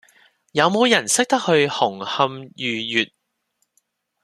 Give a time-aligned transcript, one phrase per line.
[0.53, 3.11] 有無人識得去紅磡御悅